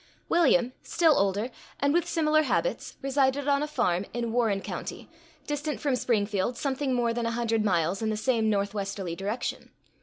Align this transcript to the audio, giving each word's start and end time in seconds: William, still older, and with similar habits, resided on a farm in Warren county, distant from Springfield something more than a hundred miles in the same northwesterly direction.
William, 0.29 0.73
still 0.81 1.15
older, 1.15 1.51
and 1.79 1.93
with 1.93 2.07
similar 2.07 2.41
habits, 2.41 2.95
resided 3.03 3.47
on 3.47 3.61
a 3.61 3.67
farm 3.67 4.03
in 4.15 4.31
Warren 4.31 4.59
county, 4.59 5.07
distant 5.45 5.79
from 5.79 5.95
Springfield 5.95 6.57
something 6.57 6.95
more 6.95 7.13
than 7.13 7.27
a 7.27 7.31
hundred 7.37 7.63
miles 7.63 8.01
in 8.01 8.09
the 8.09 8.17
same 8.17 8.49
northwesterly 8.49 9.15
direction. 9.15 9.69